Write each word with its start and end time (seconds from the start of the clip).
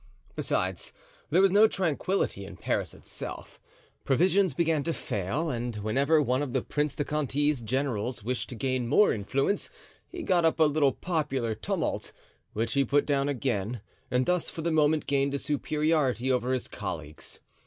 Besides, 0.35 0.91
there 1.29 1.43
was 1.43 1.51
no 1.51 1.67
tranquillity 1.67 2.43
in 2.43 2.57
Paris 2.57 2.95
itself. 2.95 3.61
Provisions 4.03 4.55
began 4.55 4.81
to 4.81 4.95
fail, 4.95 5.51
and 5.51 5.75
whenever 5.75 6.19
one 6.19 6.41
of 6.41 6.53
the 6.53 6.63
Prince 6.63 6.95
de 6.95 7.05
Conti's 7.05 7.61
generals 7.61 8.23
wished 8.23 8.49
to 8.49 8.55
gain 8.55 8.87
more 8.87 9.13
influence 9.13 9.69
he 10.07 10.23
got 10.23 10.43
up 10.43 10.59
a 10.59 10.63
little 10.63 10.91
popular 10.91 11.53
tumult, 11.53 12.13
which 12.53 12.73
he 12.73 12.83
put 12.83 13.05
down 13.05 13.29
again, 13.29 13.79
and 14.09 14.25
thus 14.25 14.49
for 14.49 14.63
the 14.63 14.71
moment 14.71 15.05
gained 15.05 15.35
a 15.35 15.37
superiority 15.37 16.31
over 16.31 16.51
his 16.51 16.67
colleagues. 16.67 17.39